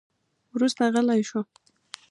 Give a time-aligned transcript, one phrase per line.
[0.55, 1.41] وروسته غلی شو.